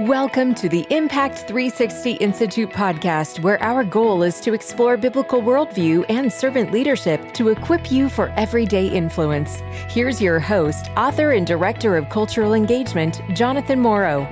[0.00, 6.04] Welcome to the Impact 360 Institute podcast, where our goal is to explore biblical worldview
[6.08, 9.62] and servant leadership to equip you for everyday influence.
[9.88, 14.24] Here's your host, author, and director of cultural engagement, Jonathan Morrow.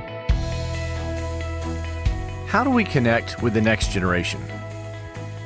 [2.49, 4.43] How do we connect with the next generation?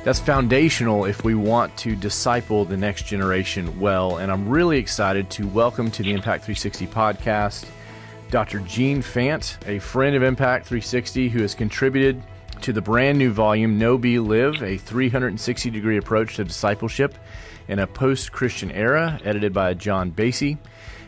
[0.03, 4.17] That's foundational if we want to disciple the next generation well.
[4.17, 7.65] And I'm really excited to welcome to the Impact 360 podcast
[8.29, 8.59] Dr.
[8.59, 12.21] Gene Fant, a friend of Impact 360 who has contributed
[12.61, 17.15] to the brand new volume Know Be Live, a 360 degree approach to discipleship
[17.69, 20.57] in a post Christian era, edited by John Basie.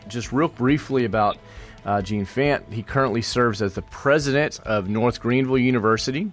[0.08, 1.36] Just real briefly about
[1.84, 6.32] uh, Gene Fant, he currently serves as the president of North Greenville University,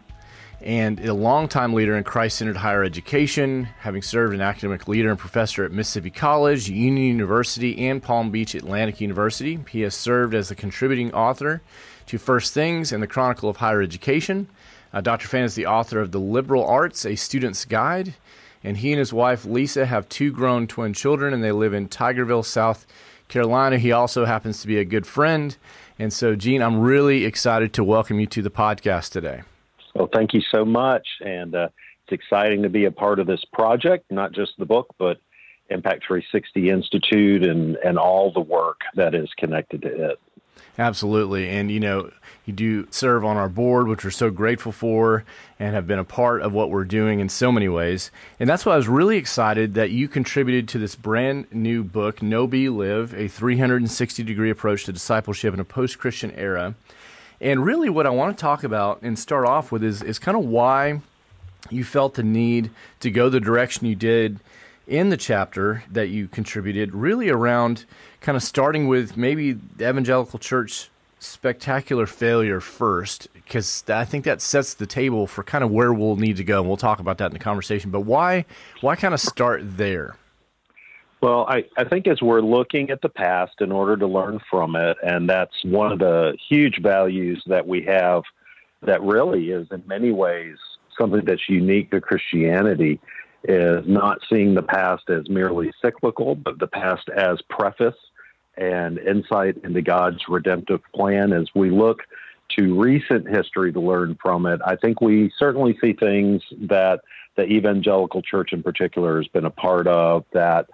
[0.62, 5.10] and a longtime leader in Christ centered higher education, having served as an academic leader
[5.10, 9.60] and professor at Mississippi College, Union University, and Palm Beach Atlantic University.
[9.70, 11.62] He has served as a contributing author
[12.08, 14.48] to First Things and the Chronicle of Higher Education.
[14.92, 15.28] Uh, Dr.
[15.28, 18.16] Fant is the author of The Liberal Arts, A Student's Guide,
[18.64, 21.88] and he and his wife Lisa have two grown twin children, and they live in
[21.88, 22.88] Tigerville, South
[23.28, 23.78] Carolina.
[23.78, 25.56] He also happens to be a good friend.
[26.00, 29.44] And so, Gene, I'm really excited to welcome you to the podcast today.
[29.98, 31.08] Well, thank you so much.
[31.22, 31.70] And uh,
[32.06, 35.20] it's exciting to be a part of this project, not just the book, but
[35.70, 40.20] Impact 360 Institute and, and all the work that is connected to it.
[40.78, 41.50] Absolutely.
[41.50, 42.12] And, you know,
[42.46, 45.26] you do serve on our board, which we're so grateful for
[45.60, 48.12] and have been a part of what we're doing in so many ways.
[48.40, 52.22] And that's why I was really excited that you contributed to this brand new book,
[52.22, 56.76] Know Be Live, a 360 degree approach to discipleship in a post Christian era.
[57.40, 60.38] And really, what I want to talk about and start off with is, is kind
[60.38, 61.02] of why
[61.70, 64.40] you felt the need to go the direction you did
[64.88, 67.86] in the chapter that you contributed, really around
[68.22, 74.42] kind of starting with maybe the evangelical church spectacular failure first, because I think that
[74.42, 76.60] sets the table for kind of where we'll need to go.
[76.60, 77.92] And we'll talk about that in the conversation.
[77.92, 78.46] But why,
[78.82, 80.16] why kind of start there?
[81.22, 84.76] Well, I, I think as we're looking at the past in order to learn from
[84.76, 88.24] it, and that's one of the huge values that we have
[88.84, 90.58] that really is in many ways
[90.98, 93.00] something that's unique to Christianity
[93.44, 97.96] is not seeing the past as merely cyclical, but the past as preface
[98.58, 101.34] and insight into God's redemptive plan.
[101.34, 102.02] As we look
[102.58, 107.02] to recent history to learn from it, I think we certainly see things that
[107.36, 110.68] the evangelical church in particular has been a part of that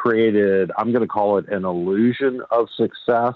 [0.00, 3.34] created, I'm going to call it an illusion of success,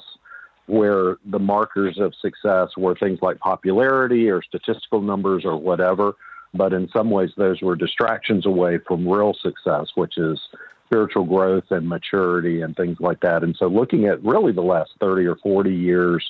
[0.67, 6.15] where the markers of success were things like popularity or statistical numbers or whatever.
[6.55, 10.41] But in some ways, those were distractions away from real success, which is
[10.87, 13.43] spiritual growth and maturity and things like that.
[13.43, 16.25] And so, looking at really the last 30 or 40 years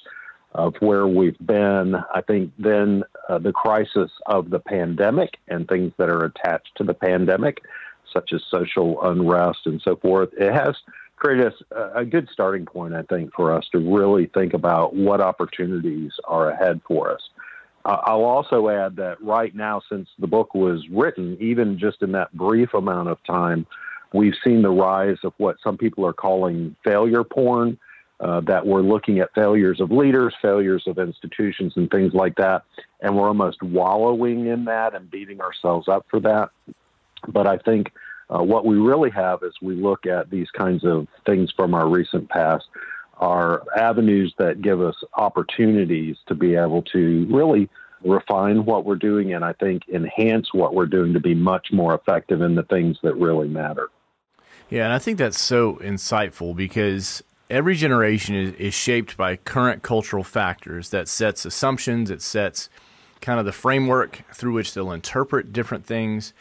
[0.55, 5.93] of where we've been, I think then uh, the crisis of the pandemic and things
[5.99, 7.59] that are attached to the pandemic
[8.15, 10.75] such as social unrest and so forth, it has
[11.17, 15.21] created a, a good starting point, I think, for us to really think about what
[15.21, 17.21] opportunities are ahead for us.
[17.85, 22.33] I'll also add that right now, since the book was written, even just in that
[22.33, 23.67] brief amount of time,
[24.15, 27.79] we've seen the rise of what some people are calling failure porn.
[28.21, 32.63] Uh, that we're looking at failures of leaders, failures of institutions, and things like that.
[33.03, 36.51] And we're almost wallowing in that and beating ourselves up for that.
[37.29, 37.93] But I think
[38.29, 41.89] uh, what we really have as we look at these kinds of things from our
[41.89, 42.65] recent past
[43.19, 47.69] are avenues that give us opportunities to be able to really
[48.05, 51.95] refine what we're doing and I think enhance what we're doing to be much more
[51.95, 53.89] effective in the things that really matter.
[54.69, 59.83] Yeah, and I think that's so insightful because every generation is, is shaped by current
[59.83, 62.69] cultural factors that sets assumptions, it sets
[63.21, 66.35] kind of the framework through which they'll interpret different things.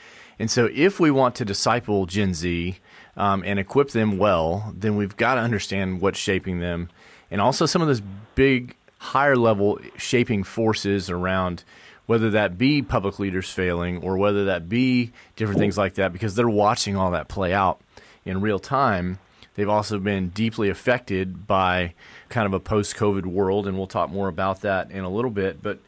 [0.43, 2.77] And so, if we want to disciple Gen Z
[3.15, 6.89] um, and equip them well, then we've got to understand what's shaping them,
[7.31, 8.01] and also some of those
[8.35, 11.63] big, higher level shaping forces around
[12.07, 16.35] whether that be public leaders failing or whether that be different things like that, because
[16.35, 17.79] they're watching all that play out
[18.25, 19.19] in real time.
[19.55, 21.93] They've also been deeply affected by
[22.27, 25.31] kind of a post COVID world, and we'll talk more about that in a little
[25.31, 25.63] bit.
[25.63, 25.79] But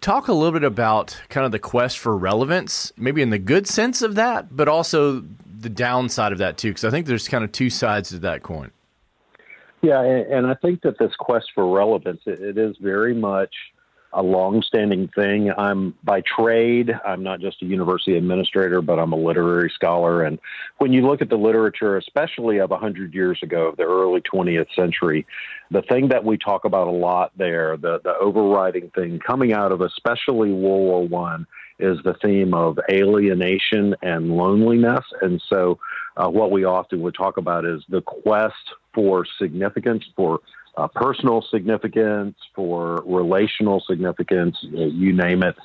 [0.00, 3.66] talk a little bit about kind of the quest for relevance, maybe in the good
[3.66, 5.24] sense of that, but also
[5.60, 8.42] the downside of that too, because I think there's kind of two sides to that
[8.42, 8.70] coin.
[9.80, 13.54] Yeah, and, I think that this quest for relevance, it, it is very much
[14.12, 15.52] a long-standing thing.
[15.56, 20.24] I'm by trade, I'm not just a university administrator, but I'm a literary scholar.
[20.24, 20.38] And
[20.78, 25.26] when you look at the literature, especially of 100 years ago, the early 20th century,
[25.70, 29.72] the thing that we talk about a lot there, the, the overriding thing coming out
[29.72, 31.46] of especially World War One,
[31.78, 35.04] is the theme of alienation and loneliness.
[35.22, 35.78] And so,
[36.16, 38.54] uh, what we often would talk about is the quest
[38.92, 40.40] for significance, for
[40.78, 45.56] uh, personal significance, for relational significance, you name it.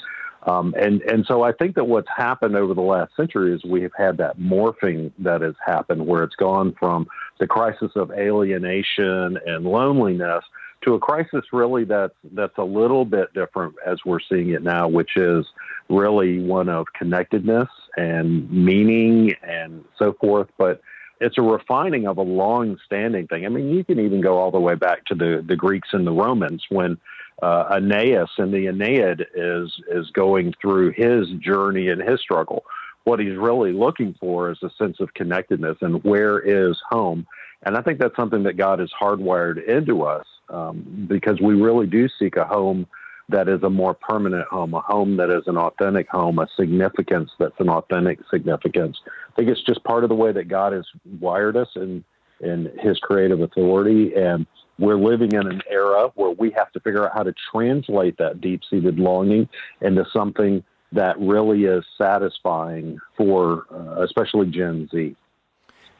[0.45, 3.81] Um, and and so I think that what's happened over the last century is we
[3.83, 7.07] have had that morphing that has happened, where it's gone from
[7.39, 10.43] the crisis of alienation and loneliness
[10.83, 14.87] to a crisis really that's that's a little bit different as we're seeing it now,
[14.87, 15.45] which is
[15.89, 20.49] really one of connectedness and meaning and so forth.
[20.57, 20.81] But
[21.23, 23.45] it's a refining of a long-standing thing.
[23.45, 26.05] I mean, you can even go all the way back to the the Greeks and
[26.05, 26.97] the Romans when
[27.41, 32.63] uh, Aeneas in the Aeneid is is going through his journey and his struggle.
[33.05, 37.25] What he's really looking for is a sense of connectedness and where is home.
[37.63, 41.87] And I think that's something that God has hardwired into us um, because we really
[41.87, 42.87] do seek a home
[43.29, 47.31] that is a more permanent home, a home that is an authentic home, a significance
[47.39, 48.99] that's an authentic significance.
[49.05, 50.85] I think it's just part of the way that God has
[51.19, 52.03] wired us in
[52.41, 54.45] in His creative authority, and
[54.77, 58.41] we're living in an era where we have to figure out how to translate that
[58.41, 59.47] deep-seated longing
[59.81, 65.15] into something that really is satisfying for, uh, especially Gen Z.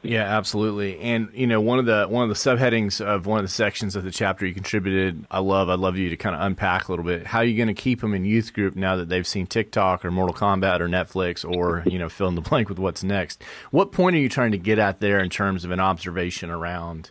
[0.04, 1.00] Yeah, absolutely.
[1.00, 3.96] And you know, one of the one of the subheadings of one of the sections
[3.96, 5.70] of the chapter you contributed, I love.
[5.70, 7.26] I'd love you to kind of unpack a little bit.
[7.26, 10.04] How are you going to keep them in youth group now that they've seen TikTok
[10.04, 13.42] or Mortal Kombat or Netflix or you know, fill in the blank with what's next?
[13.70, 17.10] What point are you trying to get at there in terms of an observation around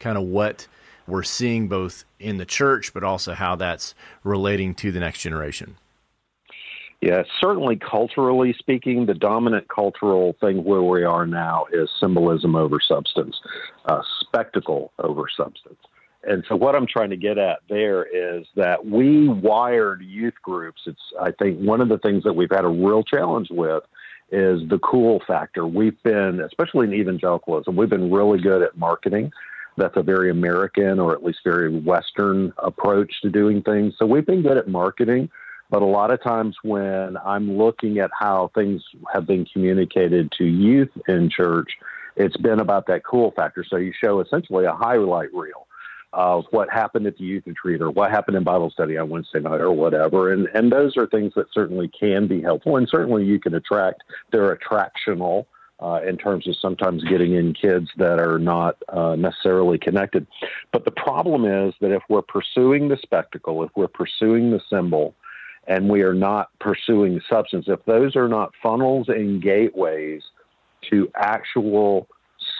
[0.00, 0.66] kind of what
[1.06, 3.94] we're seeing both in the church, but also how that's
[4.24, 5.76] relating to the next generation?
[7.02, 12.78] Yeah, certainly culturally speaking, the dominant cultural thing where we are now is symbolism over
[12.80, 13.36] substance,
[13.86, 15.80] uh, spectacle over substance.
[16.22, 20.82] And so, what I'm trying to get at there is that we wired youth groups.
[20.86, 23.82] It's, I think, one of the things that we've had a real challenge with
[24.30, 25.66] is the cool factor.
[25.66, 29.32] We've been, especially in evangelicalism, we've been really good at marketing.
[29.76, 33.94] That's a very American or at least very Western approach to doing things.
[33.98, 35.28] So, we've been good at marketing
[35.72, 40.44] but a lot of times when I'm looking at how things have been communicated to
[40.44, 41.70] youth in church,
[42.14, 43.64] it's been about that cool factor.
[43.66, 45.66] So you show essentially a highlight reel
[46.12, 49.40] of what happened at the youth retreat or what happened in Bible study on Wednesday
[49.40, 50.30] night or whatever.
[50.30, 54.04] And and those are things that certainly can be helpful and certainly you can attract
[54.30, 55.46] they're attractional
[55.80, 60.26] uh, in terms of sometimes getting in kids that are not uh, necessarily connected.
[60.70, 65.14] But the problem is that if we're pursuing the spectacle, if we're pursuing the symbol,
[65.66, 70.22] and we are not pursuing substance, if those are not funnels and gateways
[70.90, 72.08] to actual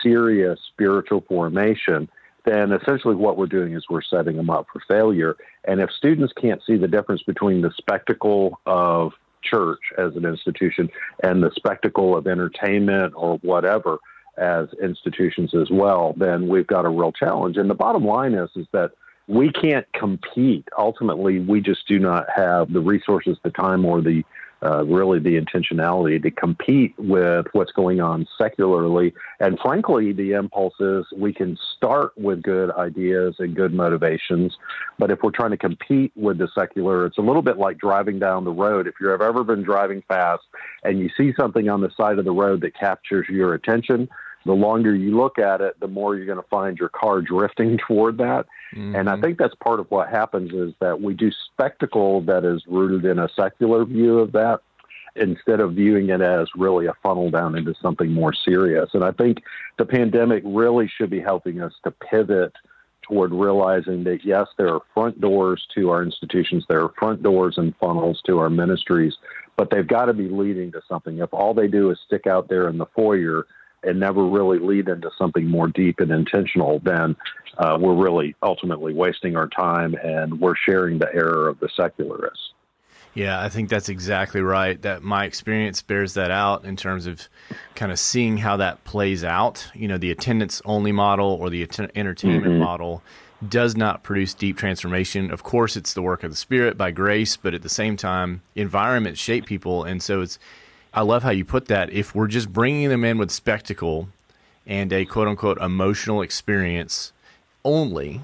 [0.01, 2.09] serious spiritual formation,
[2.45, 5.35] then essentially what we're doing is we're setting them up for failure.
[5.65, 9.13] And if students can't see the difference between the spectacle of
[9.43, 10.89] church as an institution
[11.21, 13.97] and the spectacle of entertainment or whatever
[14.37, 17.57] as institutions as well, then we've got a real challenge.
[17.57, 18.91] And the bottom line is is that
[19.27, 20.67] we can't compete.
[20.77, 24.23] Ultimately, we just do not have the resources, the time, or the
[24.63, 29.13] uh, really the intentionality to compete with what's going on secularly.
[29.41, 34.55] And frankly, the impulse is we can start with good ideas and good motivations.
[34.97, 38.19] But if we're trying to compete with the secular, it's a little bit like driving
[38.19, 38.87] down the road.
[38.87, 40.43] If you've ever been driving fast
[40.83, 44.07] and you see something on the side of the road that captures your attention,
[44.45, 47.77] the longer you look at it, the more you're going to find your car drifting
[47.87, 48.45] toward that.
[48.75, 48.95] Mm-hmm.
[48.95, 49.21] And I mm-hmm.
[49.23, 53.19] think that's part of what happens is that we do spectacle that is rooted in
[53.19, 54.61] a secular view of that
[55.15, 58.89] instead of viewing it as really a funnel down into something more serious.
[58.93, 59.43] And I think
[59.77, 62.53] the pandemic really should be helping us to pivot
[63.03, 67.57] toward realizing that yes, there are front doors to our institutions, there are front doors
[67.57, 69.13] and funnels to our ministries,
[69.55, 71.19] but they've got to be leading to something.
[71.19, 73.45] If all they do is stick out there in the foyer,
[73.83, 77.15] and never really lead into something more deep and intentional, then
[77.57, 82.53] uh, we're really ultimately wasting our time and we're sharing the error of the secularists.
[83.13, 84.81] Yeah, I think that's exactly right.
[84.81, 87.29] That my experience bears that out in terms of
[87.75, 89.69] kind of seeing how that plays out.
[89.75, 92.57] You know, the attendance only model or the entertainment mm-hmm.
[92.57, 93.03] model
[93.47, 95.29] does not produce deep transformation.
[95.29, 98.41] Of course, it's the work of the Spirit by grace, but at the same time,
[98.55, 100.39] environments shape people, and so it's
[100.93, 101.91] I love how you put that.
[101.91, 104.09] If we're just bringing them in with spectacle
[104.65, 107.11] and a quote unquote emotional experience
[107.65, 108.21] only,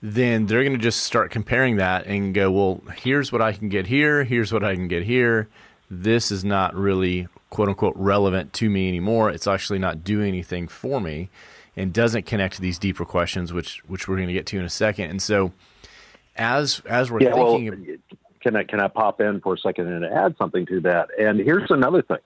[0.00, 3.68] then they're going to just start comparing that and go, well, here's what I can
[3.68, 5.48] get here, here's what I can get here.
[5.90, 9.30] This is not really quote unquote relevant to me anymore.
[9.30, 11.30] It's actually not doing anything for me
[11.76, 14.64] and doesn't connect to these deeper questions, which which we're going to get to in
[14.64, 15.10] a second.
[15.10, 15.52] And so,
[16.36, 17.96] as as we're yeah, thinking, well,
[18.44, 21.08] can I can I pop in for a second and add something to that?
[21.18, 22.18] And here's another thing: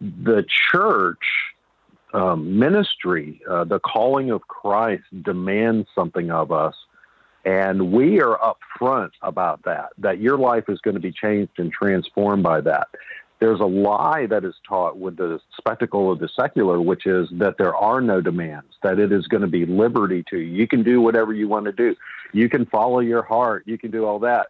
[0.00, 1.18] the church
[2.14, 6.74] um, ministry, uh, the calling of Christ demands something of us.
[7.42, 11.72] And we are upfront about that, that your life is going to be changed and
[11.72, 12.88] transformed by that
[13.40, 17.56] there's a lie that is taught with the spectacle of the secular, which is that
[17.56, 20.54] there are no demands, that it is going to be liberty to you.
[20.54, 21.96] You can do whatever you want to do.
[22.32, 23.64] You can follow your heart.
[23.66, 24.48] You can do all that.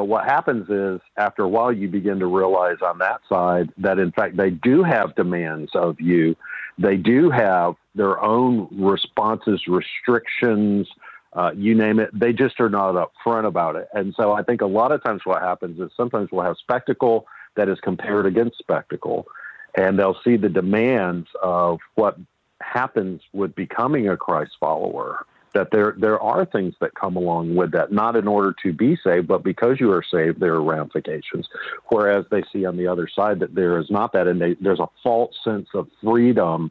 [0.00, 3.98] But what happens is, after a while, you begin to realize on that side that,
[3.98, 6.36] in fact, they do have demands of you.
[6.78, 10.88] They do have their own responses, restrictions,
[11.34, 12.18] uh, you name it.
[12.18, 13.88] They just are not upfront about it.
[13.92, 17.26] And so I think a lot of times what happens is sometimes we'll have spectacle
[17.56, 19.26] that is compared against spectacle.
[19.74, 22.16] And they'll see the demands of what
[22.62, 25.26] happens with becoming a Christ follower.
[25.52, 28.96] That there there are things that come along with that, not in order to be
[29.02, 31.48] saved, but because you are saved, there are ramifications.
[31.88, 34.80] Whereas they see on the other side that there is not that, and they, there's
[34.80, 36.70] a false sense of freedom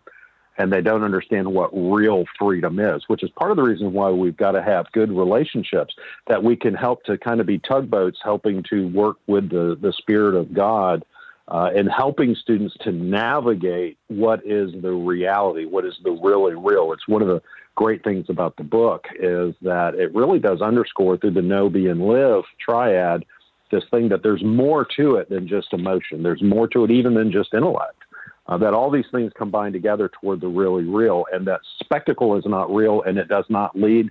[0.59, 4.09] and they don't understand what real freedom is, which is part of the reason why
[4.09, 5.95] we've got to have good relationships
[6.27, 9.93] that we can help to kind of be tugboats helping to work with the, the
[9.93, 11.05] Spirit of God
[11.47, 16.91] uh, and helping students to navigate what is the reality, what is the really real.
[16.91, 17.41] It's one of the
[17.79, 21.87] great things about the book is that it really does underscore through the know, be,
[21.87, 23.23] and live triad
[23.71, 26.21] this thing that there's more to it than just emotion.
[26.21, 28.03] There's more to it even than just intellect
[28.47, 32.43] uh, that all these things combine together toward the really real, and that spectacle is
[32.45, 34.09] not real, and it does not lead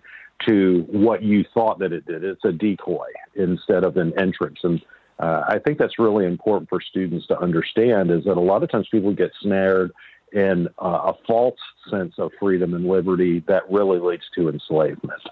[0.48, 2.24] to what you thought that it did.
[2.24, 4.80] It's a decoy instead of an entrance, and
[5.18, 8.10] uh, I think that's really important for students to understand.
[8.10, 9.90] Is that a lot of times people get snared
[10.32, 11.58] in uh, a false
[11.90, 15.22] sense of freedom and liberty that really leads to enslavement.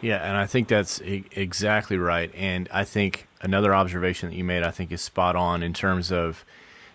[0.00, 2.30] Yeah, and I think that's e- exactly right.
[2.34, 6.12] And I think another observation that you made, I think, is spot on in terms
[6.12, 6.44] of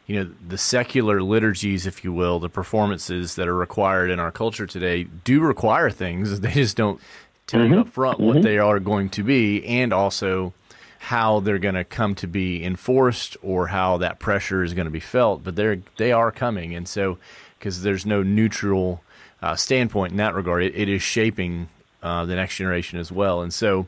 [0.07, 4.31] you know the secular liturgies if you will the performances that are required in our
[4.31, 6.99] culture today do require things they just don't
[7.47, 7.73] tell mm-hmm.
[7.75, 8.27] you up front mm-hmm.
[8.27, 10.53] what they are going to be and also
[11.05, 14.91] how they're going to come to be enforced or how that pressure is going to
[14.91, 16.75] be felt but they're they are coming.
[16.75, 17.17] And so
[17.57, 19.01] because there's no neutral
[19.41, 21.69] uh, standpoint in that regard it, it is shaping
[22.03, 23.41] uh, the next generation as well.
[23.41, 23.87] And so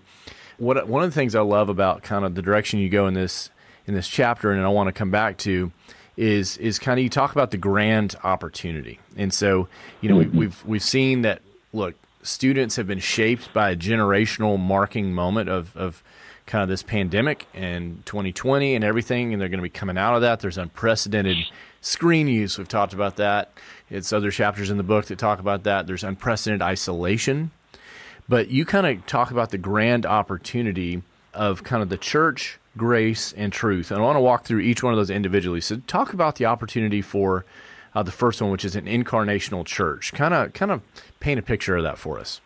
[0.57, 3.13] what one of the things I love about kind of the direction you go in
[3.13, 3.51] this
[3.85, 5.71] in this chapter and I want to come back to
[6.17, 9.67] is is kind of you talk about the grand opportunity, and so
[10.01, 10.31] you know mm-hmm.
[10.31, 11.41] we, we've we've seen that
[11.73, 16.03] look students have been shaped by a generational marking moment of of
[16.45, 20.15] kind of this pandemic and 2020 and everything, and they're going to be coming out
[20.15, 20.39] of that.
[20.39, 21.37] There's unprecedented
[21.81, 22.57] screen use.
[22.57, 23.51] We've talked about that.
[23.89, 25.87] It's other chapters in the book that talk about that.
[25.87, 27.51] There's unprecedented isolation.
[28.27, 33.33] But you kind of talk about the grand opportunity of kind of the church grace,
[33.33, 33.91] and truth.
[33.91, 35.61] And I want to walk through each one of those individually.
[35.61, 37.45] So, talk about the opportunity for
[37.93, 40.13] uh, the first one, which is an incarnational church.
[40.13, 40.81] Kind of, kind of
[41.19, 42.41] paint a picture of that for us.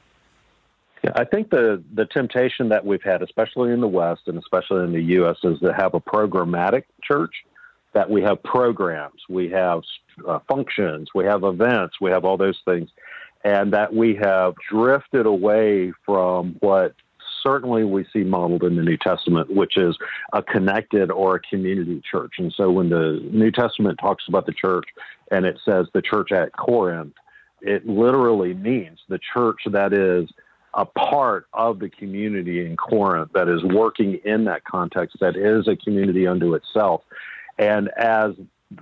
[1.16, 4.92] I think the the temptation that we've had, especially in the West and especially in
[4.92, 7.34] the U.S., is to have a programmatic church.
[7.94, 9.82] That we have programs, we have
[10.27, 12.89] uh, functions, we have events, we have all those things,
[13.44, 16.94] and that we have drifted away from what
[17.42, 19.98] certainly we see modeled in the New Testament, which is
[20.34, 22.34] a connected or a community church.
[22.38, 24.86] And so when the New Testament talks about the church
[25.32, 27.13] and it says the church at Corinth,
[27.62, 30.30] it literally means the church that is
[30.78, 35.68] a part of the community in Corinth that is working in that context, that is
[35.68, 37.02] a community unto itself.
[37.58, 38.34] And as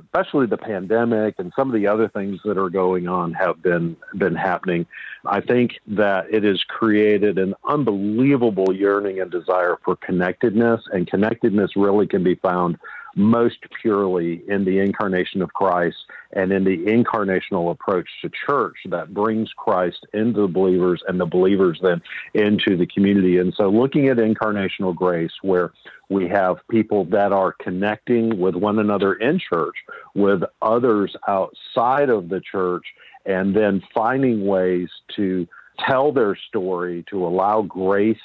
[0.04, 3.96] especially the pandemic and some of the other things that are going on have been
[4.18, 4.86] been happening.
[5.26, 11.76] I think that it has created an unbelievable yearning and desire for connectedness, and connectedness
[11.76, 12.78] really can be found
[13.16, 15.98] most purely in the incarnation of Christ
[16.34, 21.26] and in the incarnational approach to church that brings Christ into the believers and the
[21.26, 22.02] believers then
[22.34, 23.38] into the community.
[23.38, 25.72] And so, looking at incarnational grace, where
[26.10, 29.76] we have people that are connecting with one another in church,
[30.14, 32.86] with others outside of the church,
[33.26, 35.48] and then finding ways to
[35.80, 38.18] tell their story to allow grace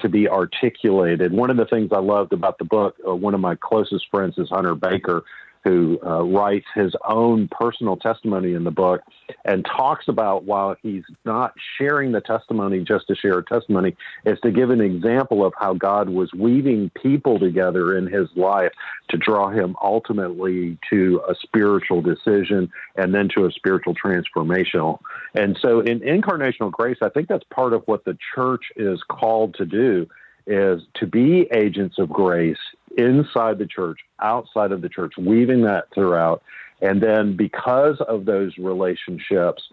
[0.00, 1.32] to be articulated.
[1.32, 4.38] One of the things I loved about the book, uh, one of my closest friends
[4.38, 5.24] is Hunter Baker,
[5.64, 9.02] who uh, writes his own personal testimony in the book
[9.44, 14.38] and talks about while he's not sharing the testimony just to share a testimony, is
[14.40, 18.72] to give an example of how God was weaving people together in his life
[19.10, 24.98] to draw him ultimately to a spiritual decision and then to a spiritual transformational.
[25.34, 29.54] And so in incarnational grace, I think that's part of what the church is called
[29.54, 30.06] to do
[30.46, 32.56] is to be agents of grace
[32.96, 36.42] inside the church, outside of the church, weaving that throughout.
[36.80, 39.68] And then because of those relationships,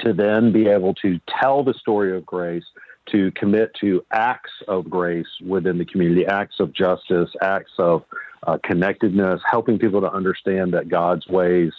[0.00, 2.64] to then be able to tell the story of grace,
[3.12, 8.02] to commit to acts of grace within the community, acts of justice, acts of
[8.46, 11.72] uh, connectedness, helping people to understand that God's ways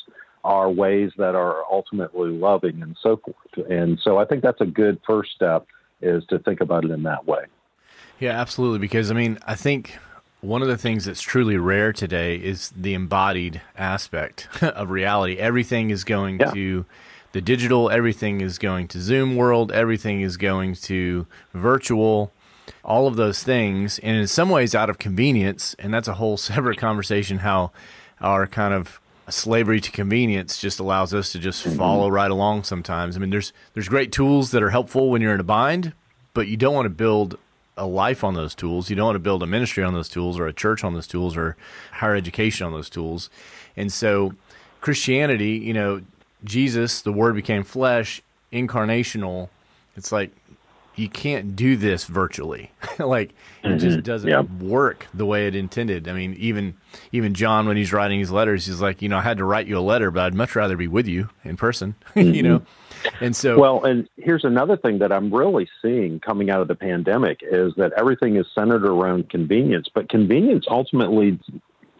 [0.43, 3.69] are ways that are ultimately loving and so forth.
[3.69, 5.67] And so I think that's a good first step
[6.01, 7.45] is to think about it in that way.
[8.19, 8.79] Yeah, absolutely.
[8.79, 9.97] Because I mean, I think
[10.41, 15.37] one of the things that's truly rare today is the embodied aspect of reality.
[15.37, 16.51] Everything is going yeah.
[16.51, 16.85] to
[17.31, 22.31] the digital, everything is going to Zoom world, everything is going to virtual,
[22.83, 23.99] all of those things.
[23.99, 27.71] And in some ways, out of convenience, and that's a whole separate conversation how
[28.21, 31.77] our kind of slavery to convenience just allows us to just mm-hmm.
[31.77, 33.15] follow right along sometimes.
[33.15, 35.93] I mean, there's there's great tools that are helpful when you're in a bind,
[36.33, 37.37] but you don't want to build
[37.77, 38.89] a life on those tools.
[38.89, 41.07] You don't want to build a ministry on those tools or a church on those
[41.07, 41.55] tools or
[41.93, 43.29] higher education on those tools.
[43.75, 44.33] And so
[44.81, 46.01] Christianity, you know,
[46.43, 49.49] Jesus, the word became flesh, incarnational.
[49.95, 50.31] It's like
[50.97, 52.71] you can't do this virtually.
[52.99, 53.29] like
[53.63, 53.77] it mm-hmm.
[53.77, 54.49] just doesn't yep.
[54.59, 56.07] work the way it intended.
[56.07, 56.75] I mean, even
[57.11, 59.67] even John when he's writing his letters, he's like, you know, I had to write
[59.67, 61.95] you a letter, but I'd much rather be with you in person.
[62.15, 62.33] Mm-hmm.
[62.33, 62.61] you know.
[63.21, 66.75] And so, well, and here's another thing that I'm really seeing coming out of the
[66.75, 71.43] pandemic is that everything is centered around convenience, but convenience ultimately leads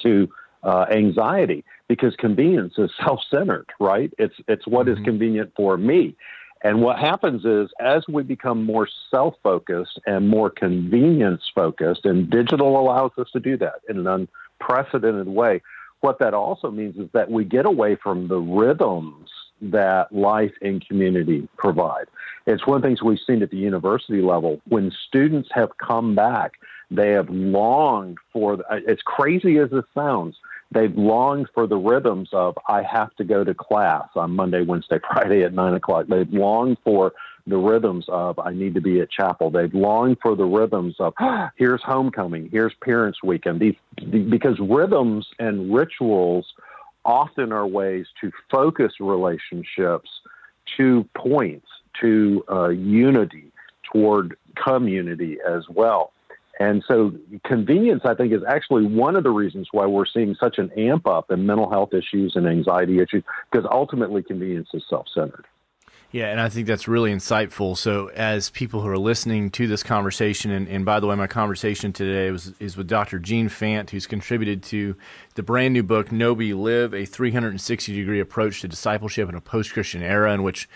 [0.02, 0.28] to
[0.64, 4.12] uh, anxiety because convenience is self-centered, right?
[4.18, 5.00] It's it's what mm-hmm.
[5.00, 6.16] is convenient for me.
[6.64, 12.30] And what happens is, as we become more self focused and more convenience focused, and
[12.30, 15.62] digital allows us to do that in an unprecedented way,
[16.02, 19.30] what that also means is that we get away from the rhythms
[19.62, 22.06] that life and community provide.
[22.46, 24.62] It's one of the things we've seen at the university level.
[24.68, 26.54] When students have come back,
[26.92, 30.38] they have longed for, as crazy as this sounds,
[30.72, 35.00] they've longed for the rhythms of I have to go to class on Monday, Wednesday,
[35.12, 36.08] Friday at nine o'clock.
[36.08, 37.14] They've longed for
[37.46, 39.50] the rhythms of I need to be at chapel.
[39.50, 41.14] They've longed for the rhythms of
[41.56, 43.60] here's homecoming, here's parents' weekend.
[43.60, 43.76] These
[44.30, 46.46] because rhythms and rituals
[47.06, 50.10] often are ways to focus relationships
[50.76, 51.68] to points
[52.02, 53.52] to uh, unity
[53.92, 56.12] toward community as well.
[56.60, 57.14] And so
[57.46, 61.08] convenience, I think, is actually one of the reasons why we're seeing such an amp
[61.08, 65.46] up in mental health issues and anxiety issues, because ultimately convenience is self centered.
[66.10, 67.76] Yeah, and I think that's really insightful.
[67.76, 71.28] So, as people who are listening to this conversation, and, and by the way, my
[71.28, 73.20] conversation today was is with Dr.
[73.20, 74.96] Gene Fant, who's contributed to
[75.36, 79.42] the brand new book "Know Be Live: A 360 Degree Approach to Discipleship in a
[79.42, 80.70] Post Christian Era," in which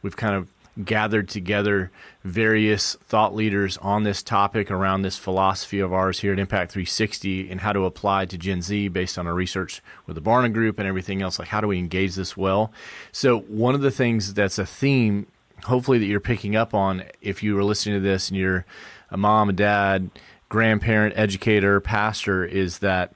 [0.00, 0.50] we've kind of
[0.84, 1.90] gathered together
[2.22, 7.50] various thought leaders on this topic around this philosophy of ours here at Impact 360
[7.50, 10.78] and how to apply to Gen Z based on our research with the Barna Group
[10.78, 11.38] and everything else.
[11.38, 12.72] Like, how do we engage this well?
[13.12, 15.26] So, one of the things that's a theme,
[15.64, 18.64] hopefully, that you're picking up on if you were listening to this and you're
[19.10, 20.10] a mom, a dad,
[20.48, 23.14] grandparent, educator, pastor, is that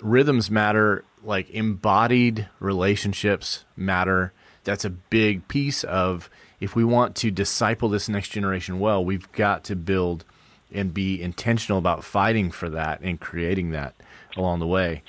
[0.00, 4.32] rhythms matter, like embodied relationships matter.
[4.64, 9.30] That's a big piece of if we want to disciple this next generation well, we've
[9.32, 10.24] got to build
[10.72, 13.94] and be intentional about fighting for that and creating that
[14.36, 15.02] along the way.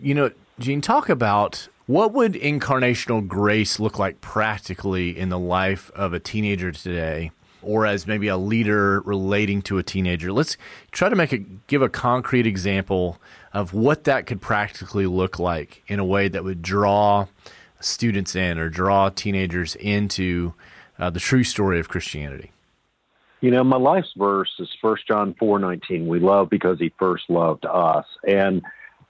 [0.00, 5.90] You know, Gene, talk about what would incarnational grace look like practically in the life
[5.94, 10.32] of a teenager today or as maybe a leader relating to a teenager.
[10.32, 10.56] Let's
[10.92, 13.18] try to make a give a concrete example
[13.52, 17.26] of what that could practically look like in a way that would draw
[17.80, 20.54] students in or draw teenagers into
[20.98, 22.52] uh, the true story of Christianity?
[23.40, 26.06] You know, my life's verse is First John four nineteen.
[26.06, 28.62] We love because He first loved us, and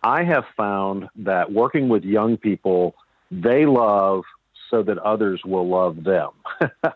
[0.02, 2.94] I have found that working with young people,
[3.30, 4.22] they love
[4.70, 6.30] so that others will love them.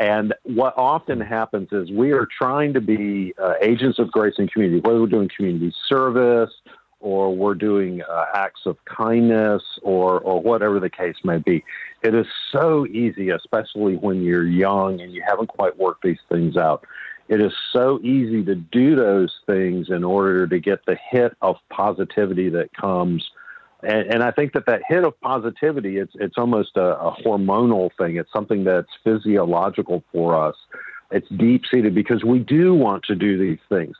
[0.00, 4.50] and what often happens is we are trying to be uh, agents of grace and
[4.50, 6.50] community, whether we're doing community service
[7.00, 11.64] or we're doing uh, acts of kindness or, or whatever the case may be.
[12.02, 16.56] It is so easy, especially when you're young and you haven't quite worked these things
[16.56, 16.84] out.
[17.28, 21.56] It is so easy to do those things in order to get the hit of
[21.70, 23.28] positivity that comes
[23.82, 27.90] And, and I think that that hit of positivity, it's, it's almost a, a hormonal
[27.96, 28.16] thing.
[28.16, 30.56] It's something that's physiological for us.
[31.10, 33.96] It's deep seated because we do want to do these things.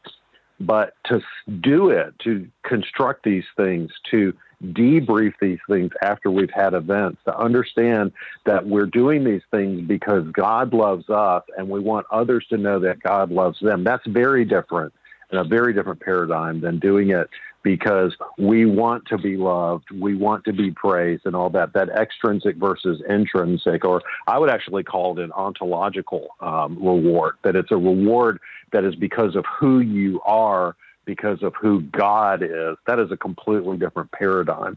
[0.61, 1.21] But to
[1.61, 7.38] do it, to construct these things, to debrief these things after we've had events, to
[7.38, 8.12] understand
[8.44, 12.81] that we're doing these things because God loves us and we want others to know
[12.81, 13.85] that God loves them.
[13.85, 14.92] That's very different
[15.30, 17.28] and a very different paradigm than doing it
[17.62, 21.72] because we want to be loved, we want to be praised, and all that.
[21.72, 27.56] That extrinsic versus intrinsic, or I would actually call it an ontological um, reward, that
[27.56, 28.38] it's a reward
[28.72, 32.76] that is because of who you are, because of who God is.
[32.86, 34.76] That is a completely different paradigm.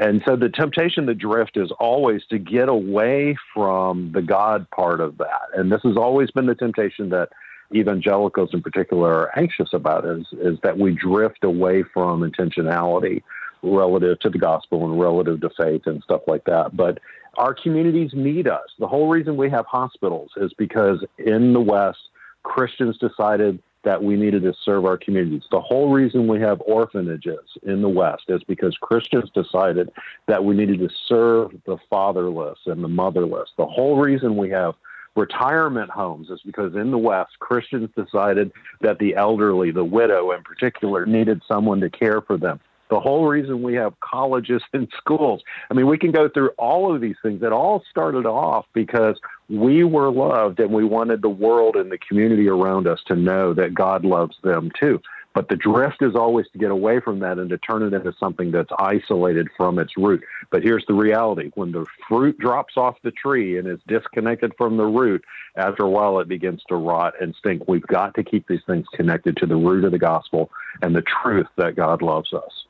[0.00, 5.00] And so the temptation the drift is always to get away from the God part
[5.00, 5.48] of that.
[5.54, 7.30] And this has always been the temptation that
[7.74, 13.22] evangelicals in particular are anxious about is, is that we drift away from intentionality
[13.62, 16.76] relative to the gospel and relative to faith and stuff like that.
[16.76, 16.98] But
[17.36, 18.68] our communities need us.
[18.78, 21.98] The whole reason we have hospitals is because in the West,
[22.42, 25.44] Christians decided that we needed to serve our communities.
[25.50, 29.90] The whole reason we have orphanages in the West is because Christians decided
[30.26, 33.50] that we needed to serve the fatherless and the motherless.
[33.56, 34.74] The whole reason we have
[35.18, 40.42] retirement homes is because in the West, Christians decided that the elderly, the widow in
[40.42, 42.60] particular, needed someone to care for them.
[42.90, 45.42] The whole reason we have colleges and schools.
[45.70, 47.42] I mean, we can go through all of these things.
[47.42, 49.18] It all started off because
[49.50, 53.52] we were loved and we wanted the world and the community around us to know
[53.54, 55.00] that God loves them too.
[55.38, 58.12] But the drift is always to get away from that and to turn it into
[58.18, 60.20] something that's isolated from its root.
[60.50, 64.76] But here's the reality when the fruit drops off the tree and is disconnected from
[64.76, 65.24] the root,
[65.54, 67.68] after a while it begins to rot and stink.
[67.68, 70.50] We've got to keep these things connected to the root of the gospel
[70.82, 72.64] and the truth that God loves us.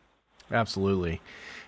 [0.53, 1.23] Absolutely.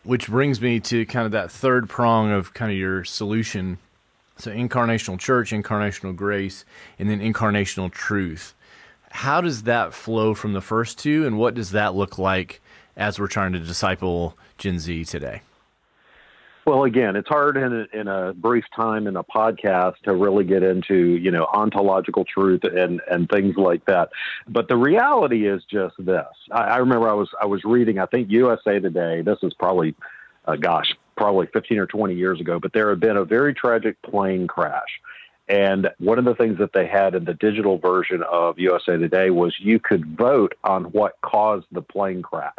[0.04, 3.78] Which brings me to kind of that third prong of kind of your solution.
[4.36, 6.66] So, incarnational church, incarnational grace,
[6.98, 8.52] and then incarnational truth
[9.10, 12.60] how does that flow from the first two, and what does that look like
[12.96, 15.42] as we're trying to disciple Gen Z today?
[16.66, 20.44] Well, again, it's hard in a, in a brief time in a podcast to really
[20.44, 24.10] get into you know ontological truth and and things like that.
[24.46, 26.26] But the reality is just this.
[26.52, 29.22] I, I remember I was I was reading I think USA Today.
[29.22, 29.96] This is probably,
[30.44, 32.60] uh, gosh, probably 15 or 20 years ago.
[32.60, 35.00] But there had been a very tragic plane crash
[35.50, 39.30] and one of the things that they had in the digital version of USA Today
[39.30, 42.54] was you could vote on what caused the plane crash.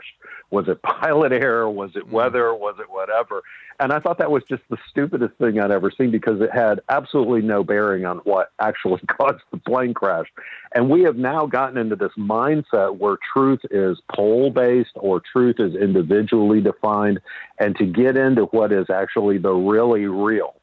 [0.49, 1.69] Was it pilot error?
[1.69, 2.12] Was it mm.
[2.12, 2.54] weather?
[2.54, 3.43] Was it whatever?
[3.80, 6.82] And I thought that was just the stupidest thing I'd ever seen because it had
[6.89, 10.27] absolutely no bearing on what actually caused the plane crash.
[10.75, 15.56] And we have now gotten into this mindset where truth is poll based or truth
[15.60, 17.21] is individually defined.
[17.58, 20.56] And to get into what is actually the really real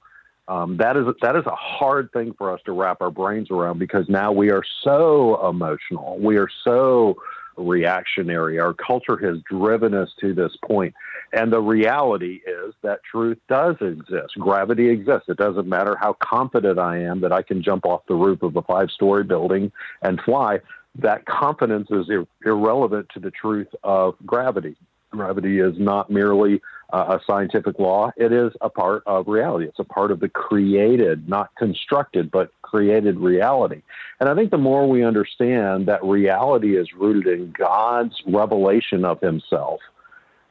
[0.49, 3.79] um, that is that is a hard thing for us to wrap our brains around
[3.79, 7.17] because now we are so emotional, we are so
[7.59, 8.59] reactionary.
[8.59, 10.95] Our culture has driven us to this point,
[11.35, 14.39] and the reality is that truth does exist.
[14.39, 15.29] Gravity exists.
[15.29, 18.57] It doesn't matter how confident I am that I can jump off the roof of
[18.57, 20.61] a five-story building and fly.
[20.95, 24.77] That confidence is ir- irrelevant to the truth of gravity.
[25.11, 28.11] Gravity is not merely Uh, a scientific law.
[28.17, 29.67] It is a part of reality.
[29.67, 33.83] It's a part of the created, not constructed, but created reality.
[34.21, 39.21] And I think the more we understand that reality is rooted in God's revelation of
[39.21, 39.81] Himself,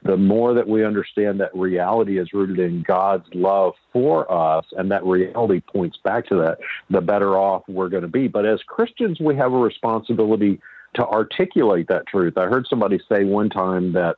[0.03, 4.91] the more that we understand that reality is rooted in God's love for us and
[4.91, 8.27] that reality points back to that, the better off we're going to be.
[8.27, 10.61] But as Christians, we have a responsibility
[10.93, 12.37] to articulate that truth.
[12.37, 14.17] I heard somebody say one time that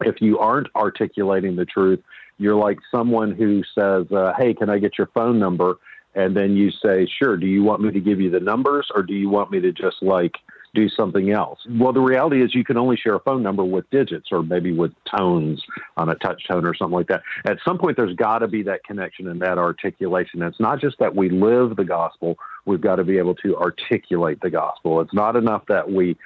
[0.00, 2.00] if you aren't articulating the truth,
[2.38, 5.76] you're like someone who says, uh, Hey, can I get your phone number?
[6.14, 7.36] And then you say, Sure.
[7.36, 9.72] Do you want me to give you the numbers or do you want me to
[9.72, 10.36] just like
[10.74, 11.58] do something else?
[11.70, 14.72] Well, the reality is you can only share a phone number with digits or maybe
[14.72, 15.62] with tones
[15.96, 17.22] on a touch tone or something like that.
[17.46, 20.42] At some point, there's got to be that connection and that articulation.
[20.42, 24.40] It's not just that we live the gospel, we've got to be able to articulate
[24.42, 25.00] the gospel.
[25.00, 26.16] It's not enough that we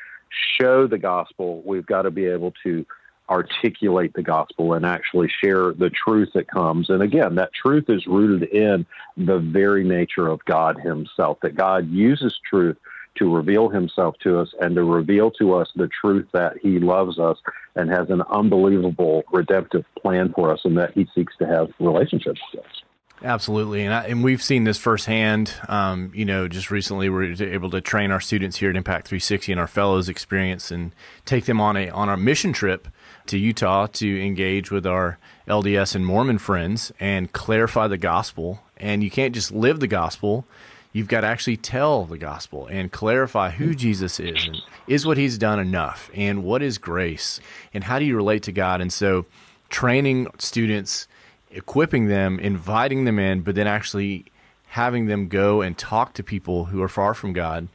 [0.60, 2.84] show the gospel, we've got to be able to
[3.30, 6.90] articulate the gospel and actually share the truth that comes.
[6.90, 8.84] And again, that truth is rooted in
[9.16, 12.76] the very nature of God Himself, that God uses truth
[13.16, 17.18] to reveal Himself to us and to reveal to us the truth that He loves
[17.18, 17.38] us
[17.76, 22.40] and has an unbelievable redemptive plan for us and that He seeks to have relationships
[22.52, 22.82] with us.
[23.22, 25.52] Absolutely, and I, and we've seen this firsthand.
[25.68, 29.08] Um, you know, just recently we are able to train our students here at Impact
[29.08, 30.94] 360 and our fellows experience and
[31.26, 32.88] take them on a on our mission trip
[33.30, 38.60] to Utah to engage with our LDS and Mormon friends and clarify the gospel.
[38.76, 40.44] And you can't just live the gospel,
[40.92, 43.76] you've got to actually tell the gospel and clarify who hmm.
[43.76, 47.40] Jesus is and is what he's done enough and what is grace
[47.72, 48.80] and how do you relate to God.
[48.80, 49.26] And so,
[49.68, 51.06] training students,
[51.50, 54.26] equipping them, inviting them in, but then actually
[54.68, 57.68] having them go and talk to people who are far from God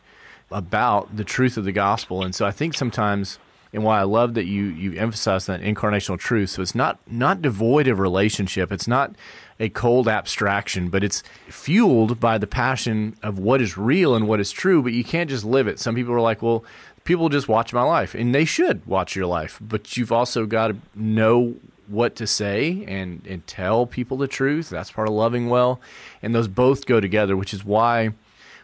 [0.51, 2.23] about the truth of the gospel.
[2.23, 3.39] And so I think sometimes
[3.75, 6.51] and why I love that you you emphasize that incarnational truth.
[6.51, 8.71] So it's not not devoid of relationship.
[8.71, 9.13] It's not
[9.59, 14.39] a cold abstraction, but it's fueled by the passion of what is real and what
[14.39, 14.81] is true.
[14.81, 15.79] But you can't just live it.
[15.79, 16.63] Some people are like, well,
[17.03, 19.59] people just watch my life, and they should watch your life.
[19.61, 21.55] But you've also got to know
[21.87, 24.69] what to say and and tell people the truth.
[24.69, 25.81] That's part of loving well,
[26.21, 28.13] and those both go together, which is why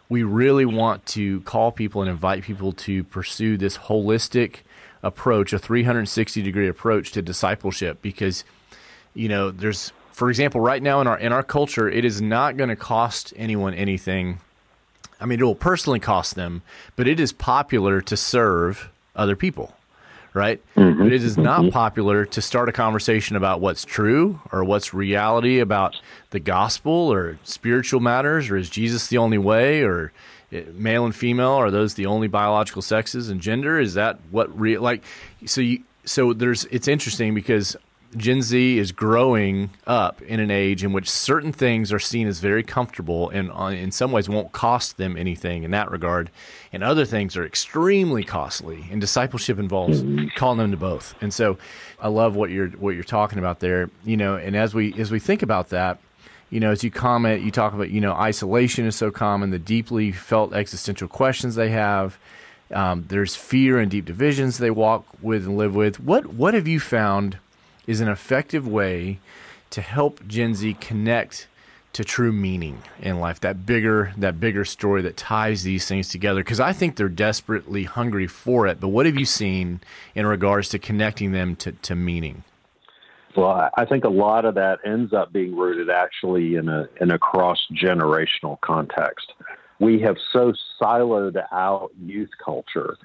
[0.08, 4.58] we really want to call people and invite people to pursue this holistic
[5.04, 8.44] approach, a 360 degree approach to discipleship because
[9.14, 12.58] you know, there's for example, right now in our in our culture, it is not
[12.58, 14.40] going to cost anyone anything.
[15.20, 16.62] I mean, it will personally cost them,
[16.96, 19.76] but it is popular to serve other people,
[20.34, 20.62] right?
[20.76, 21.04] Mm-hmm.
[21.04, 21.70] But it is not mm-hmm.
[21.70, 26.00] popular to start a conversation about what's true or what's reality about
[26.32, 30.12] the gospel or spiritual matters or is Jesus the only way or
[30.74, 34.82] male and female are those the only biological sexes and gender is that what real
[34.82, 35.04] like
[35.46, 37.78] so you so there's it's interesting because
[38.18, 42.40] Gen Z is growing up in an age in which certain things are seen as
[42.40, 46.30] very comfortable and uh, in some ways won't cost them anything in that regard,
[46.74, 48.86] and other things are extremely costly.
[48.92, 50.28] And discipleship involves mm-hmm.
[50.36, 51.16] calling them to both.
[51.22, 51.58] And so,
[52.02, 53.90] I love what you're what you're talking about there.
[54.04, 56.00] You know, and as we as we think about that,
[56.52, 59.58] you know, as you comment, you talk about, you know, isolation is so common, the
[59.58, 62.20] deeply felt existential questions they have.
[62.72, 66.00] Um, there's fear and deep divisions they walk with and live with.
[66.00, 67.38] What what have you found
[67.88, 69.20] is an effective way
[69.72, 71.48] to help Gen Z connect
[71.94, 73.40] to true meaning in life?
[73.40, 76.42] That bigger that bigger story that ties these things together.
[76.42, 78.80] Because I think they're desperately hungry for it.
[78.80, 79.82] But what have you seen
[80.16, 82.44] in regards to connecting them to, to meaning?
[83.36, 87.12] Well, I think a lot of that ends up being rooted actually in a in
[87.12, 89.34] a cross generational context.
[89.80, 92.98] We have so siloed out youth culture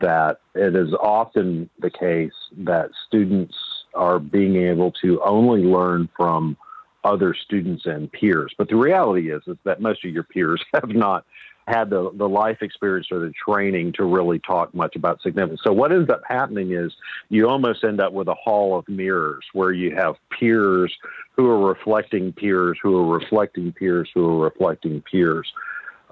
[0.00, 3.54] that it is often the case that students
[3.94, 6.56] are being able to only learn from
[7.04, 8.54] other students and peers.
[8.56, 11.24] But the reality is is that most of your peers have not
[11.66, 15.60] had the, the life experience or the training to really talk much about significance.
[15.62, 16.92] So what ends up happening is
[17.28, 20.92] you almost end up with a hall of mirrors where you have peers
[21.36, 25.50] who are reflecting peers who are reflecting peers who are reflecting peers.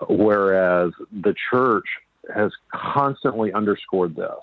[0.08, 1.86] Whereas the church
[2.34, 4.34] has constantly underscored this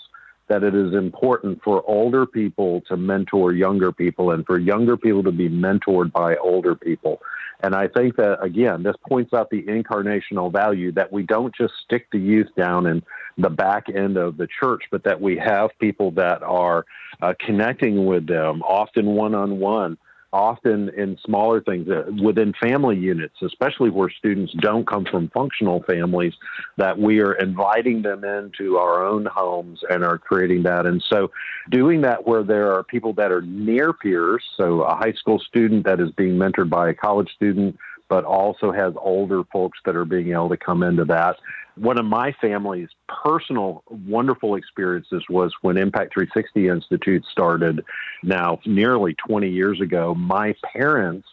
[0.48, 5.24] that it is important for older people to mentor younger people and for younger people
[5.24, 7.20] to be mentored by older people.
[7.62, 11.74] And I think that, again, this points out the incarnational value that we don't just
[11.84, 13.04] stick the youth down in
[13.38, 16.86] the back end of the church, but that we have people that are
[17.22, 19.98] uh, connecting with them, often one on one,
[20.36, 25.82] often in smaller things uh, within family units, especially where students don't come from functional
[25.84, 26.34] families,
[26.76, 30.86] that we are inviting them into our own homes and are creating that.
[30.86, 31.32] And so,
[31.72, 35.86] doing that where there are people that are near peers, so a high school student
[35.86, 40.06] that is being mentored by a college student, but also has older folks that are
[40.06, 41.38] being able to come into that
[41.78, 47.84] one of my family's personal wonderful experiences was when Impact 360 Institute started
[48.24, 50.16] now nearly 20 years ago.
[50.16, 51.28] My parents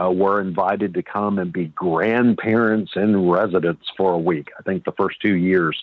[0.00, 4.84] uh, were invited to come and be grandparents in residence for a week, I think
[4.84, 5.80] the first two years.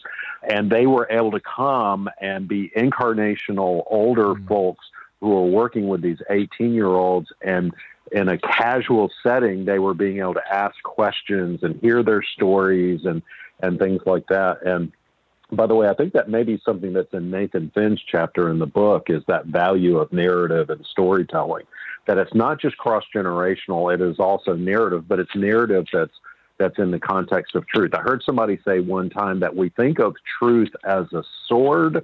[0.49, 4.47] And they were able to come and be incarnational older mm-hmm.
[4.47, 4.85] folks
[5.19, 7.73] who were working with these 18 year olds and
[8.11, 13.01] in a casual setting, they were being able to ask questions and hear their stories
[13.05, 13.21] and
[13.61, 14.65] and things like that.
[14.65, 14.91] And
[15.51, 18.59] by the way, I think that may be something that's in Nathan Finn's chapter in
[18.59, 21.65] the book is that value of narrative and storytelling.
[22.07, 26.13] That it's not just cross generational; it is also narrative, but it's narrative that's
[26.57, 27.93] that's in the context of truth.
[27.93, 32.03] I heard somebody say one time that we think of truth as a sword,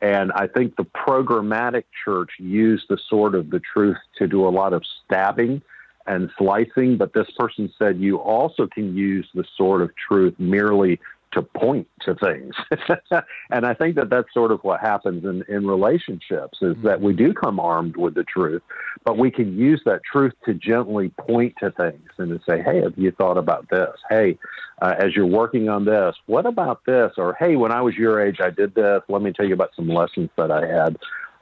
[0.00, 4.50] and I think the programmatic church used the sword of the truth to do a
[4.50, 5.62] lot of stabbing
[6.06, 11.00] and slicing, but this person said you also can use the sword of truth merely
[11.36, 12.54] to point to things.
[13.50, 17.12] and I think that that's sort of what happens in, in relationships is that we
[17.12, 18.62] do come armed with the truth,
[19.04, 22.80] but we can use that truth to gently point to things and to say, hey,
[22.80, 23.90] have you thought about this?
[24.08, 24.38] Hey,
[24.80, 27.12] uh, as you're working on this, what about this?
[27.18, 29.02] Or, hey, when I was your age, I did this.
[29.08, 30.96] Let me tell you about some lessons that I had.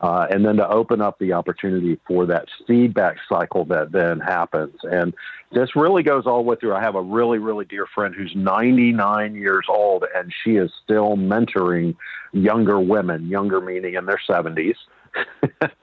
[0.05, 4.77] Uh, and then to open up the opportunity for that feedback cycle that then happens.
[4.83, 5.14] And
[5.51, 6.75] this really goes all the way through.
[6.75, 11.17] I have a really, really dear friend who's 99 years old, and she is still
[11.17, 11.97] mentoring
[12.33, 14.75] younger women, younger meaning in their 70s.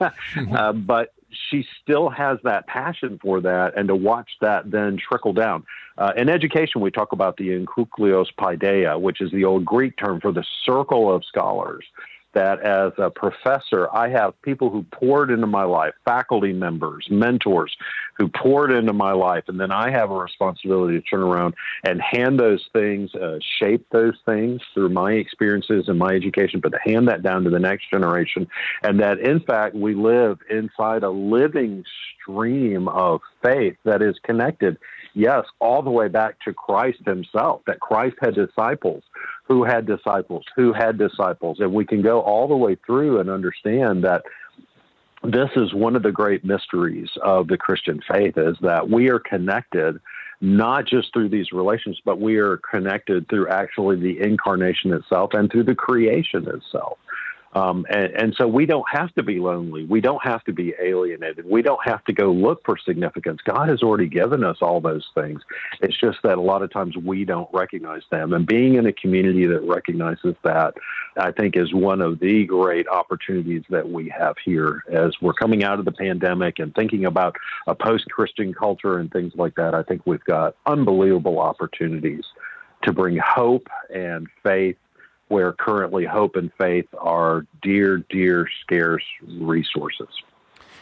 [0.00, 1.14] uh, but
[1.50, 5.64] she still has that passion for that, and to watch that then trickle down.
[5.98, 10.20] Uh, in education, we talk about the enkyklios paideia, which is the old Greek term
[10.20, 11.84] for the circle of scholars
[12.34, 17.76] that as a professor, I have people who poured into my life, faculty members, mentors
[18.18, 22.00] who poured into my life, and then I have a responsibility to turn around and
[22.00, 26.78] hand those things, uh, shape those things through my experiences and my education, but to
[26.84, 28.46] hand that down to the next generation.
[28.82, 31.84] And that, in fact, we live inside a living
[32.22, 34.78] stream of faith that is connected
[35.14, 39.02] yes, all the way back to Christ himself, that Christ had disciples
[39.48, 41.58] who had disciples, who had disciples.
[41.60, 44.22] And we can go all the way through and understand that
[45.24, 49.20] this is one of the great mysteries of the Christian faith is that we are
[49.20, 50.00] connected
[50.40, 55.50] not just through these relations, but we are connected through actually the incarnation itself and
[55.50, 56.98] through the creation itself.
[57.54, 59.84] Um, and, and, so we don't have to be lonely.
[59.84, 61.44] We don't have to be alienated.
[61.44, 63.40] We don't have to go look for significance.
[63.44, 65.42] God has already given us all those things.
[65.82, 68.32] It's just that a lot of times we don't recognize them.
[68.32, 70.74] And being in a community that recognizes that,
[71.18, 75.62] I think, is one of the great opportunities that we have here as we're coming
[75.62, 77.36] out of the pandemic and thinking about
[77.66, 79.74] a post Christian culture and things like that.
[79.74, 82.24] I think we've got unbelievable opportunities
[82.84, 84.76] to bring hope and faith
[85.32, 90.08] where currently hope and faith are dear, dear, scarce resources.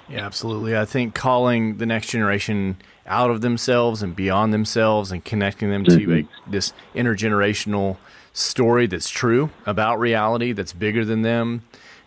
[0.09, 0.77] Yeah, absolutely.
[0.77, 5.85] I think calling the next generation out of themselves and beyond themselves and connecting them
[5.85, 6.11] mm-hmm.
[6.11, 7.97] to a, this intergenerational
[8.33, 11.63] story that's true about reality that's bigger than them,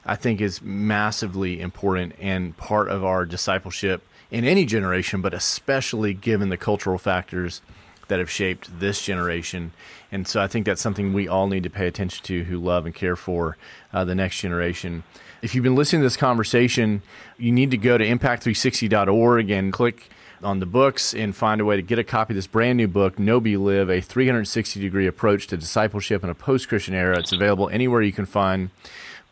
[0.06, 6.14] I think is massively important and part of our discipleship in any generation, but especially
[6.14, 7.62] given the cultural factors
[8.10, 9.72] that have shaped this generation.
[10.14, 12.86] And so I think that's something we all need to pay attention to who love
[12.86, 13.58] and care for
[13.92, 15.02] uh, the next generation.
[15.42, 17.02] If you've been listening to this conversation,
[17.40, 20.12] you need to go to impact360.org and click
[20.44, 22.88] on the books and find a way to get a copy of this brand new
[22.88, 27.18] book, Know Be Live, a 360 degree approach to discipleship in a post Christian era.
[27.18, 28.70] It's available anywhere you can find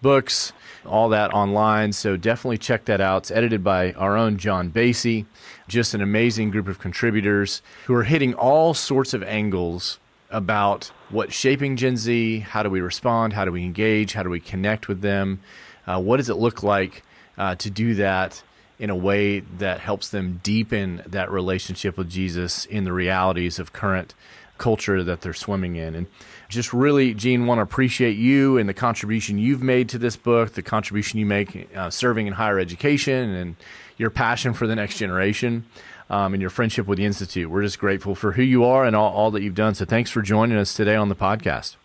[0.01, 0.51] books,
[0.83, 1.93] all that online.
[1.93, 3.23] So definitely check that out.
[3.23, 5.27] It's edited by our own John Basie.
[5.67, 9.99] Just an amazing group of contributors who are hitting all sorts of angles
[10.31, 12.39] about what's shaping Gen Z.
[12.39, 13.33] How do we respond?
[13.33, 14.13] How do we engage?
[14.13, 15.41] How do we connect with them?
[15.85, 17.03] Uh, what does it look like
[17.37, 18.43] uh, to do that
[18.79, 23.73] in a way that helps them deepen that relationship with Jesus in the realities of
[23.73, 24.13] current
[24.57, 25.95] culture that they're swimming in?
[25.95, 26.07] And
[26.49, 30.53] just really, Gene, want to appreciate you and the contribution you've made to this book,
[30.53, 33.55] the contribution you make uh, serving in higher education, and
[33.97, 35.65] your passion for the next generation.
[36.11, 37.49] Um, and your friendship with the Institute.
[37.49, 39.75] We're just grateful for who you are and all, all that you've done.
[39.75, 41.77] So thanks for joining us today on the podcast.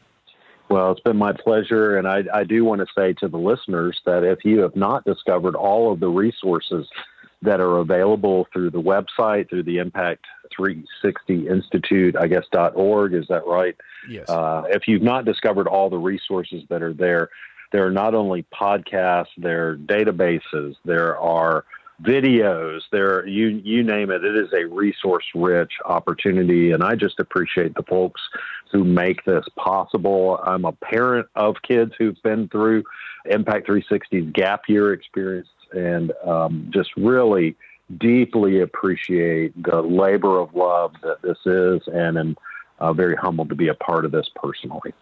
[0.68, 1.96] Well, it's been my pleasure.
[1.96, 5.04] And I, I do want to say to the listeners that if you have not
[5.04, 6.88] discovered all of the resources
[7.42, 10.24] that are available through the website, through the Impact
[10.56, 13.14] 360 Institute, I guess, dot .org.
[13.14, 13.76] Is that right?
[14.08, 14.28] Yes.
[14.28, 17.28] Uh, if you've not discovered all the resources that are there,
[17.72, 21.64] there are not only podcasts, there are databases, there are
[22.02, 24.24] videos, there you you name it.
[24.24, 28.20] It is a resource rich opportunity, and I just appreciate the folks
[28.70, 30.40] who make this possible.
[30.44, 32.85] I'm a parent of kids who've been through
[33.26, 37.56] Impact 360's gap year experience, and um, just really
[37.98, 42.37] deeply appreciate the labor of love that this is, and am
[42.78, 44.92] uh, very humbled to be a part of this personally.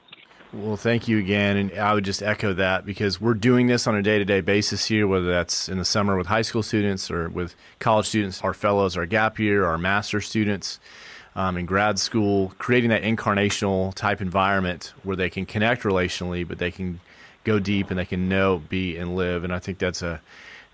[0.54, 1.56] Well, thank you again.
[1.56, 4.40] And I would just echo that because we're doing this on a day to day
[4.40, 8.40] basis here, whether that's in the summer with high school students or with college students,
[8.42, 10.78] our fellows, our gap year, our master students
[11.34, 16.58] um, in grad school, creating that incarnational type environment where they can connect relationally, but
[16.58, 17.00] they can
[17.42, 19.42] go deep and they can know, be, and live.
[19.42, 20.20] And I think that's a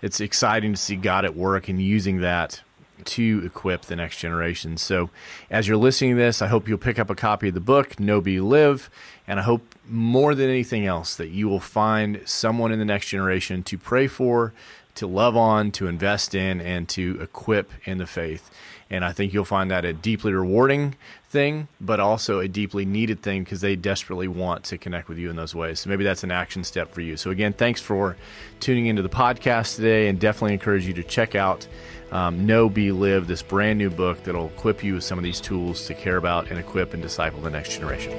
[0.03, 2.61] it's exciting to see God at work and using that
[3.05, 4.77] to equip the next generation.
[4.77, 5.09] So,
[5.49, 7.99] as you're listening to this, I hope you'll pick up a copy of the book,
[7.99, 8.89] Know Be Live,
[9.27, 13.07] and I hope more than anything else that you will find someone in the next
[13.07, 14.53] generation to pray for,
[14.95, 18.49] to love on, to invest in, and to equip in the faith.
[18.89, 20.95] And I think you'll find that a deeply rewarding
[21.29, 25.29] thing, but also a deeply needed thing because they desperately want to connect with you
[25.29, 25.79] in those ways.
[25.79, 27.15] So maybe that's an action step for you.
[27.15, 28.17] So, again, thanks for
[28.59, 31.67] tuning into the podcast today and definitely encourage you to check out
[32.11, 35.41] um, Know Be Live, this brand new book that'll equip you with some of these
[35.41, 38.11] tools to care about and equip and disciple the next generation.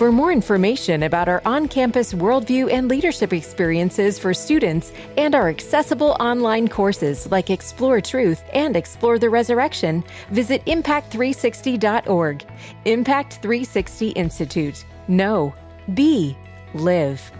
[0.00, 5.50] For more information about our on campus worldview and leadership experiences for students and our
[5.50, 12.46] accessible online courses like Explore Truth and Explore the Resurrection, visit impact360.org.
[12.86, 14.86] Impact 360 Institute.
[15.06, 15.54] Know,
[15.94, 16.36] be,
[16.74, 17.32] live.